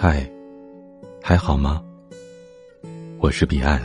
[0.00, 0.24] 嗨，
[1.20, 1.82] 还好吗？
[3.18, 3.82] 我是彼岸。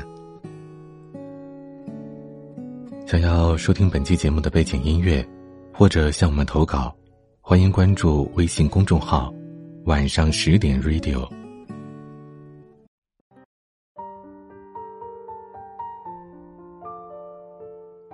[3.07, 5.27] 想要收听本期节目的背景音乐，
[5.73, 6.95] 或者向我们投稿，
[7.41, 9.33] 欢迎关注微信公众号
[9.85, 11.27] “晚上十点 Radio”。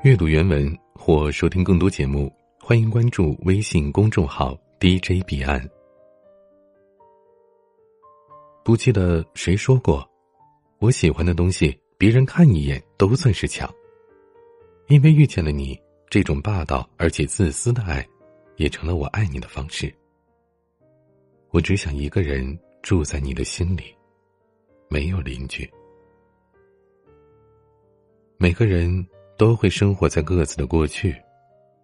[0.04, 5.62] 阅读原文或收听更多节目，欢迎关注微信公众号 “DJ 彼岸”。
[8.70, 10.08] 不记得谁说过，
[10.78, 13.68] 我喜欢的东西，别人看一眼都算是抢。
[14.90, 15.76] 因为遇见了你，
[16.08, 18.08] 这种霸道而且自私的爱，
[18.58, 19.92] 也成了我爱你的方式。
[21.50, 23.86] 我只想一个人住在你的心里，
[24.88, 25.68] 没有邻居。
[28.38, 29.04] 每个人
[29.36, 31.16] 都会生活在各自的过去，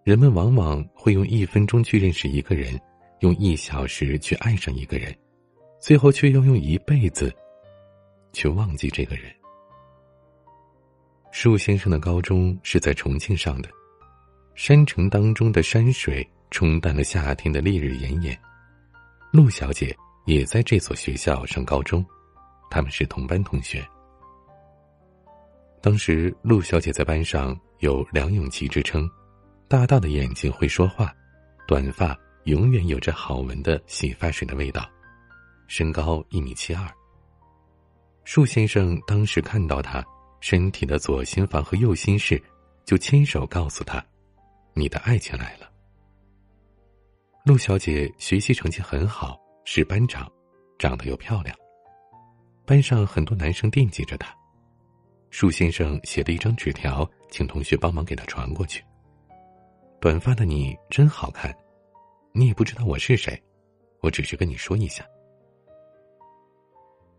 [0.04, 2.80] 人们往往会用一分钟去认识一个人，
[3.22, 5.12] 用一小时去爱上一个人。
[5.86, 7.32] 最后却要用一辈子，
[8.32, 9.32] 去忘记这个人。
[11.30, 13.68] 树先生的高中是在重庆上的，
[14.56, 18.36] 山城当中的山水冲淡了夏天的烈日炎炎。
[19.32, 22.04] 陆小姐也在这所学校上高中，
[22.68, 23.80] 他们是同班同学。
[25.80, 29.08] 当时陆小姐在班上有梁咏琪之称，
[29.68, 31.14] 大大的眼睛会说话，
[31.64, 34.84] 短发永远有着好闻的洗发水的味道。
[35.66, 36.86] 身高一米七二。
[38.24, 40.04] 树先生当时看到他
[40.40, 42.42] 身体的左心房和右心室，
[42.84, 44.04] 就亲手告诉他
[44.74, 45.70] ：“你的爱情来了。”
[47.44, 50.30] 陆小姐学习成绩很好，是班长，
[50.78, 51.56] 长得又漂亮，
[52.64, 54.34] 班上很多男生惦记着她。
[55.30, 58.82] 树先生写了一张纸条，请同学帮忙给她传过去。
[60.00, 61.56] 短发的你真好看，
[62.32, 63.40] 你也不知道我是谁，
[64.00, 65.06] 我只是跟你说一下。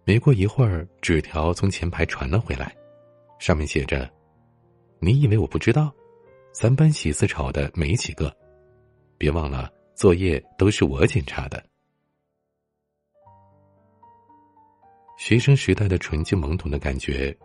[0.07, 2.73] 没过一会儿，纸条从前排传了回来，
[3.39, 4.09] 上面写着
[5.03, 5.93] ：“你以为我不知道？
[6.53, 8.33] 咱班喜字丑的没几个，
[9.17, 11.61] 别忘了作业都是我检查的。”
[15.19, 17.37] 学生时代的纯净懵懂的感觉，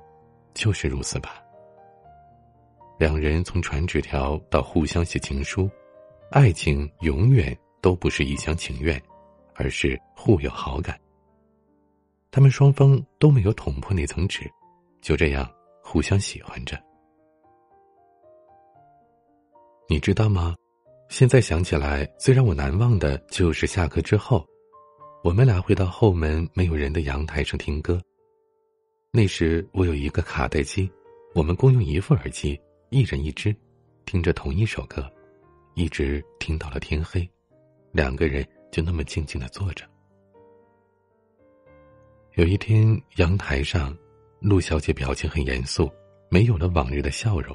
[0.55, 1.43] 就是如此吧。
[2.97, 5.69] 两人从传纸条到互相写情书，
[6.31, 9.03] 爱情永远都不是一厢情愿，
[9.57, 10.97] 而是互有好感。
[12.33, 14.51] 他们双方都没有捅破那层纸，
[15.03, 15.49] 就这样
[15.83, 16.83] 互相喜欢着。
[19.87, 20.57] 你知道吗？
[21.11, 24.47] 现在想起来，最让我难忘的就是下课之后，
[25.23, 28.01] 我们俩会到后门没有人的阳台上听歌。
[29.11, 30.91] 那时我有一个卡带机，
[31.35, 33.55] 我们共用一副耳机，一人一只，
[34.07, 35.07] 听着同一首歌，
[35.75, 37.29] 一直听到了天黑，
[37.93, 39.85] 两个人就那么静静的坐着。
[42.37, 43.95] 有一天，阳台上，
[44.41, 45.93] 陆小姐表情很严肃，
[46.31, 47.55] 没有了往日的笑容。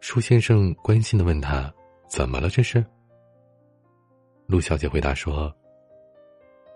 [0.00, 1.72] 舒先生关心的问她
[2.06, 2.50] ：“怎么了？
[2.50, 2.84] 这是？”
[4.46, 5.50] 陆小姐回答说：“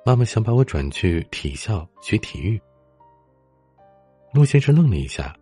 [0.06, 2.58] 妈妈想把我转去体校学体育。”
[4.32, 5.36] 陆先生愣了一下，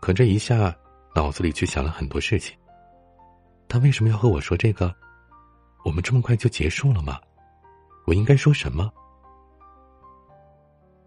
[0.00, 0.74] 可这一下
[1.14, 2.56] 脑子里却想了很多事情。
[3.68, 4.94] 他为什么要和我说这个？
[5.84, 7.20] 我们这么快就结束了吗？
[8.06, 8.90] 我应该说什么？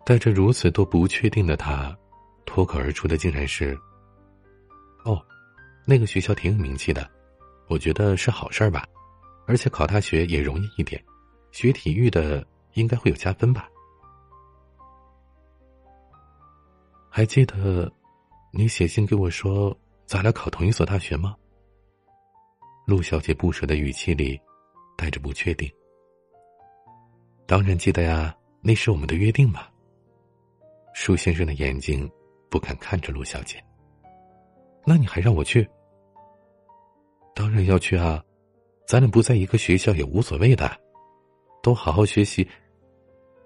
[0.06, 1.98] 带着如此多不确定的他，
[2.46, 3.78] 脱口而出的竟然是
[5.06, 5.22] ：“哦，
[5.86, 7.10] 那个学校挺有名气的，
[7.68, 8.86] 我觉得是好事儿吧，
[9.48, 11.02] 而且考大学也容易一点，
[11.52, 13.70] 学体育的应该会有加分吧。”
[17.10, 17.92] 还记得
[18.52, 19.76] 你写信给我说
[20.06, 21.36] 咱俩考同一所大学吗？
[22.86, 24.40] 陆小姐不舍的语气里
[24.98, 25.72] 带着不确定。
[27.46, 29.68] 当然记得呀，那是我们的约定嘛。
[30.94, 32.10] 舒先生的眼睛
[32.50, 33.64] 不敢看着陆小姐。
[34.86, 35.68] 那你还让我去？
[37.36, 38.24] 当然要去啊！
[38.86, 40.70] 咱俩不在一个学校也无所谓的，
[41.64, 42.48] 都好好学习。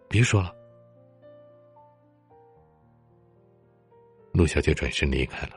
[0.09, 0.53] 别说了。
[4.33, 5.53] 陆小姐转身离开了，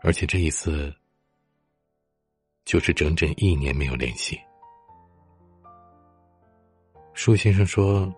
[0.00, 0.94] 而且这一次
[2.64, 4.38] 就是整整一年没有联系。
[7.14, 8.14] 舒先生说。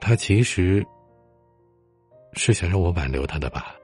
[0.00, 0.86] 他其实
[2.34, 3.74] 是想让我挽留他的吧，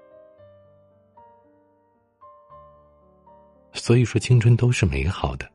[3.73, 5.51] 所以说青春都是美好的，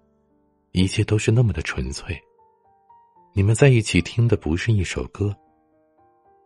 [0.71, 2.19] 一切都是那么的纯粹。
[3.33, 5.35] 你们在一起听的不是一首歌，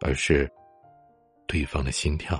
[0.01, 0.51] 而是
[1.47, 2.37] 对方的心跳。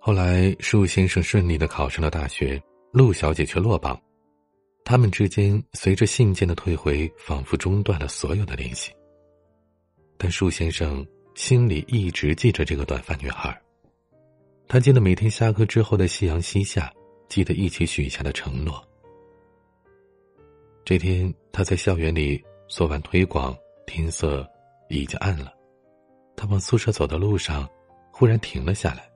[0.00, 2.62] 后来，树先生顺利的考上了大学，
[2.92, 4.00] 陆小姐却落榜。
[4.84, 8.92] 他们之间随着信件的退回，仿佛中断了所有的联系。
[10.18, 11.04] 但树先生
[11.34, 13.58] 心里一直记着这个短发女孩。
[14.68, 16.92] 他记得每天下课之后的夕阳西下，
[17.28, 18.86] 记得一起许下的承诺。
[20.84, 24.46] 这天，他在校园里做完推广，天色
[24.90, 25.50] 已经暗了。
[26.36, 27.66] 他往宿舍走的路上，
[28.12, 29.10] 忽然停了下来。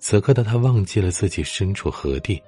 [0.00, 2.42] 此刻的他忘记了自己身处何地，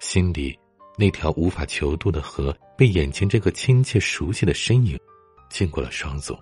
[0.00, 0.58] 心里。
[0.98, 4.98] 那条无法求渡的河，被眼前这个亲切熟悉的身影
[5.50, 6.34] 浸过了双足。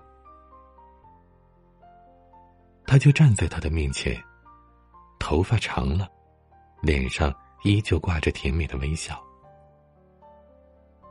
[2.87, 4.17] 他就站在他的面前，
[5.19, 6.07] 头发长了，
[6.81, 9.21] 脸上依旧挂着甜美的微笑。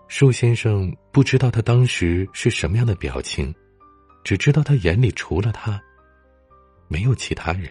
[0.08, 3.54] 树先生不知道他当时是什么样的表情，
[4.22, 5.78] 只知道他眼里除了他，
[6.88, 7.70] 没有其他人。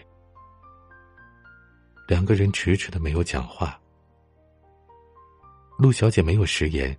[2.06, 3.80] 两个人迟迟的没有讲话。
[5.76, 6.96] 陆小姐没有食言，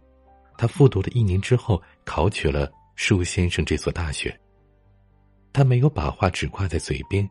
[0.57, 4.37] 她复读了一年之后考取了舒先生这所大学。
[5.53, 7.27] 她没有把话只挂在嘴边，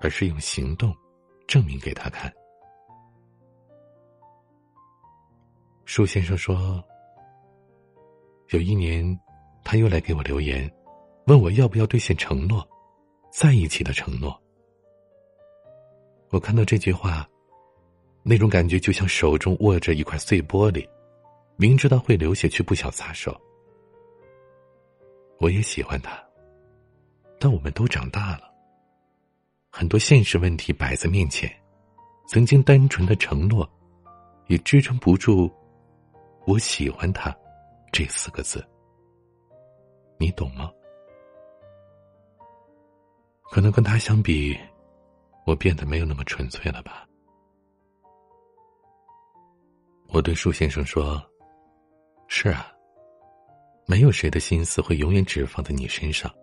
[0.00, 0.94] 而是用行动
[1.46, 2.30] 证明给他看。
[5.86, 6.84] 舒先生说
[8.52, 9.18] ：“有一年，
[9.64, 10.70] 他又来给我留言，
[11.26, 12.66] 问我要不要兑现承诺，
[13.32, 14.38] 在一起的承诺。”
[16.30, 17.26] 我看到这句话。
[18.28, 20.84] 那种感觉就像手中握着一块碎玻璃，
[21.54, 23.40] 明知道会流血却不想撒手。
[25.38, 26.20] 我也喜欢他，
[27.38, 28.52] 但我们都长大了，
[29.70, 31.48] 很多现实问题摆在面前，
[32.26, 33.68] 曾经单纯的承诺，
[34.48, 35.48] 也支撑不住
[36.48, 37.32] “我喜欢他”
[37.92, 38.66] 这四个字。
[40.18, 40.68] 你懂吗？
[43.52, 44.58] 可能跟他相比，
[45.46, 47.05] 我变得没有那么纯粹了吧。
[50.16, 51.22] 我对树先生说
[52.26, 52.72] ：“是啊，
[53.86, 56.34] 没有谁的心思会永远只放在你身上。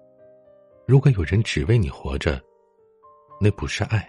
[0.85, 2.39] 如果有人只为你活着，
[3.41, 4.07] 那不是爱，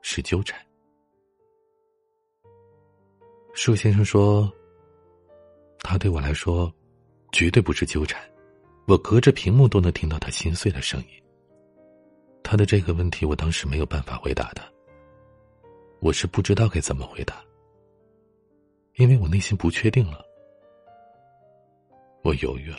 [0.00, 0.58] 是纠缠。”
[3.52, 4.50] 树先生说
[5.84, 6.72] ：“他对我来说，
[7.32, 8.18] 绝对不是纠缠。
[8.86, 11.22] 我隔着屏幕都能听到他心碎的声音。”
[12.42, 14.62] 他的这个问题，我当时没有办法回答的。
[16.00, 17.44] 我是不知道该怎么回答。
[18.96, 20.24] 因为我内心不确定了，
[22.22, 22.78] 我犹豫了，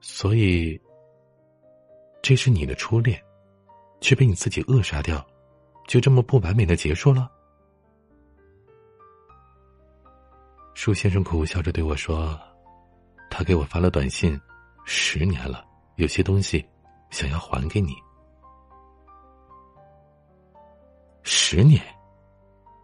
[0.00, 0.80] 所以
[2.22, 3.22] 这是你的初恋，
[4.00, 5.22] 却被你自己扼杀掉，
[5.86, 7.30] 就这么不完美的结束了。
[10.72, 12.38] 舒先生苦笑着对我说
[13.28, 14.40] ：“他给我发了短信，
[14.86, 15.62] 十年了，
[15.96, 16.66] 有些东西
[17.10, 17.92] 想要还给你，
[21.22, 21.78] 十年。”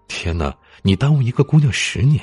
[0.06, 0.56] 天哪！
[0.82, 2.22] 你耽误一个姑娘十年。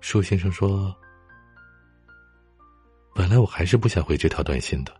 [0.00, 0.94] 舒先生说
[3.14, 4.92] ：“本来我还是不想回这条短信的，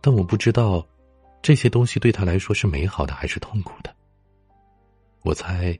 [0.00, 0.86] 但我不知道
[1.42, 3.94] 这些东西对他来说是美好的还是痛苦的。
[5.22, 5.78] 我猜，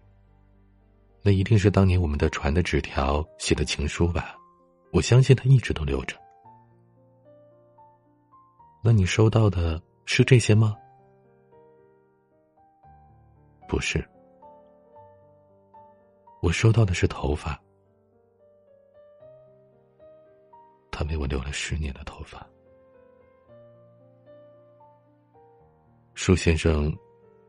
[1.23, 4.35] 那一定是当年我们的传的纸条写的情书吧。
[4.93, 6.17] 我相信他一直都留着。
[8.83, 10.77] 那你收到的是这些吗？”
[13.73, 14.07] 不是，
[16.43, 17.59] 我收到的是头发。
[20.91, 22.47] 他为我留了十年的头发。
[26.13, 26.95] 舒先生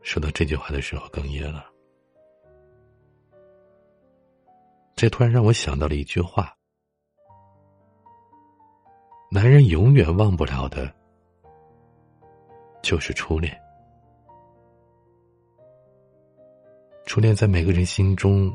[0.00, 1.70] 说到这句话的时候哽咽了。
[4.96, 6.56] 这突然让我想到了一句话：
[9.30, 10.90] 男人永远忘不了的，
[12.82, 13.62] 就是初恋。
[17.14, 18.52] 初恋在每个人心中，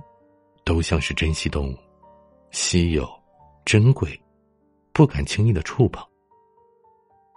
[0.66, 1.78] 都像是珍稀动物，
[2.52, 3.10] 稀有、
[3.64, 4.22] 珍贵，
[4.92, 6.06] 不敢轻易的触碰，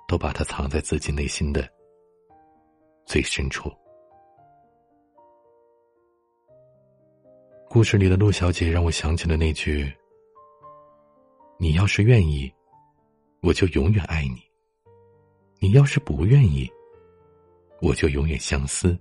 [0.09, 1.65] 都把它藏在自己内心的
[3.07, 3.71] 最深处。
[7.69, 9.89] 故事里的陆小姐让我想起了那句
[11.57, 12.53] ：“你要是愿意，
[13.43, 14.39] 我就永远爱你；
[15.61, 16.69] 你要是不愿意，
[17.81, 18.99] 我就永远相思。”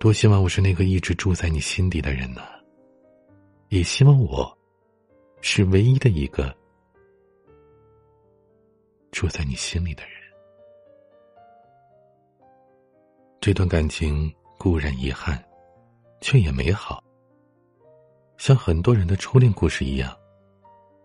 [0.00, 2.40] 多希望我是那个一直住在你心底的人呢，
[3.68, 4.50] 也希望我
[5.42, 6.56] 是唯一的一个
[9.12, 10.12] 住在你心里的人。
[13.42, 15.38] 这段感情固然遗憾，
[16.22, 17.04] 却也美好。
[18.38, 20.16] 像很多人的初恋故事一样，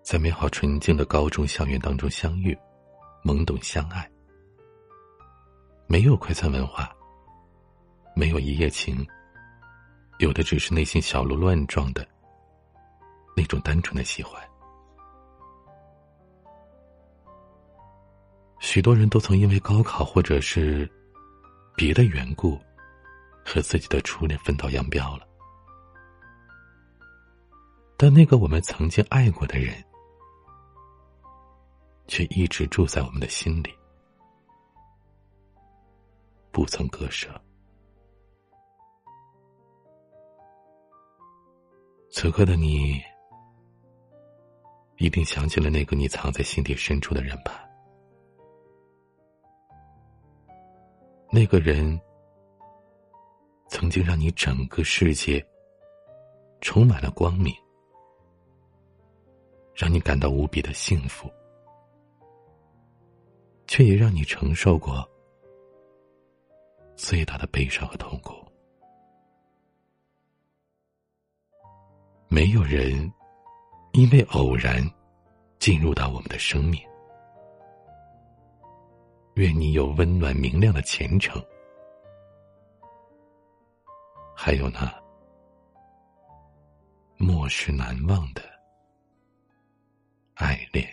[0.04, 2.58] 在美好纯净的高中校园当中相遇，
[3.26, 4.10] 懵懂相爱，
[5.86, 6.95] 没有快餐文化，
[8.16, 9.06] 没有一夜情，
[10.20, 12.08] 有的只是内心小鹿乱撞的
[13.36, 14.42] 那种单纯的喜欢。
[18.62, 20.90] 许多人都曾因为高考或者是
[21.76, 22.58] 别的缘故，
[23.46, 25.28] 和自己的初恋分道扬镳了。
[27.98, 29.76] 但那个我们曾经爱过的人，
[32.08, 33.74] 却一直住在我们的心里，
[36.52, 37.30] 不曾割舍。
[42.18, 43.04] 此刻的你，
[44.96, 47.68] 一定想起了那个你藏在心底深处的人吧？
[51.30, 52.00] 那个人，
[53.68, 55.46] 曾经让你整个世界
[56.62, 57.54] 充满了光明。
[59.76, 61.30] 让你感到无比的幸福，
[63.68, 65.06] 却也让你承受过
[66.96, 68.45] 最大的悲伤和痛苦。
[72.28, 73.12] 没有人
[73.94, 74.84] 因为偶然
[75.60, 76.82] 进入到我们的生命。
[79.36, 81.44] 愿你有温暖明亮的前程，
[84.36, 84.94] 还有那
[87.18, 88.42] 莫世难忘的。
[90.36, 90.88] 爱恋，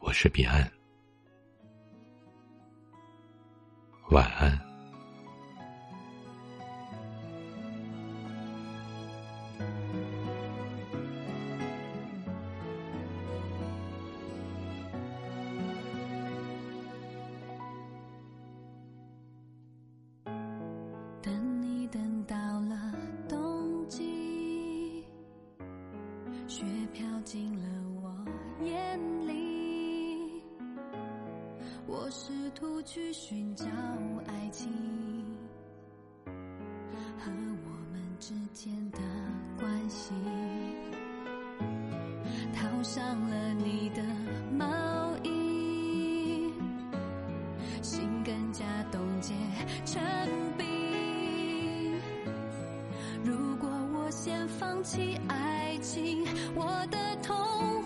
[0.00, 0.68] 我是彼岸，
[4.10, 4.67] 晚安。
[32.90, 33.66] 去寻找
[34.26, 34.66] 爱情
[37.18, 38.98] 和我们之间的
[39.60, 40.14] 关系，
[42.54, 44.02] 套上了你的
[44.50, 46.50] 毛衣，
[47.82, 49.34] 心更加冻结
[49.84, 50.02] 成
[50.56, 51.92] 冰。
[53.22, 56.96] 如果我先放弃爱情，我的。
[57.20, 57.82] 痛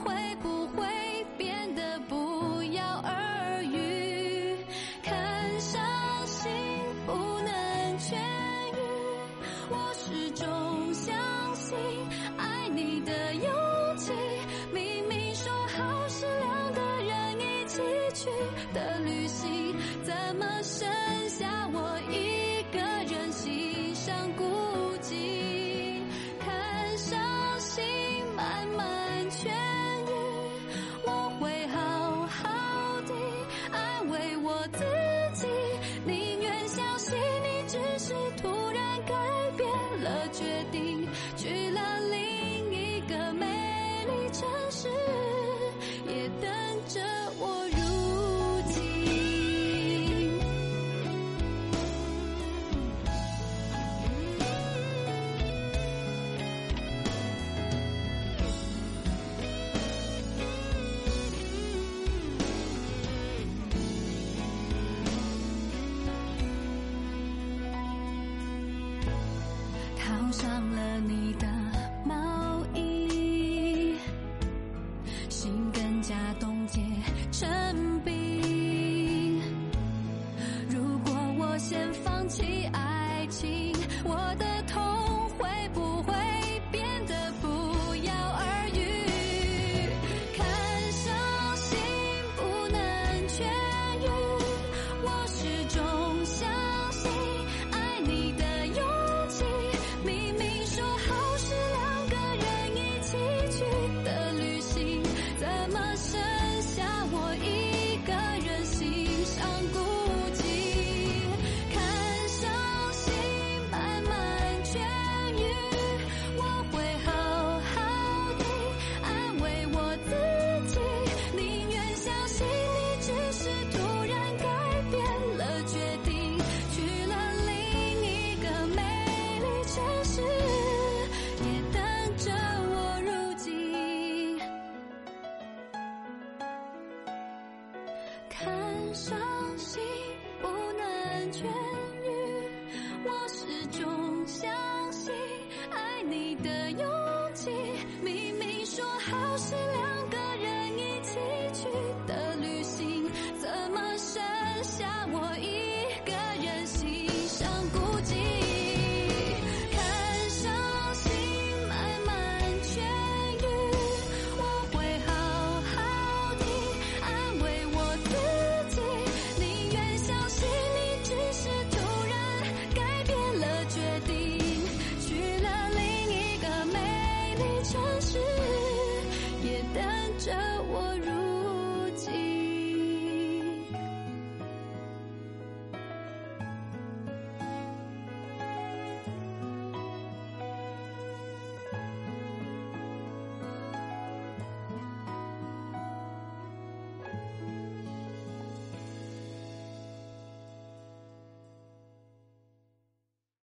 [146.42, 146.91] 的勇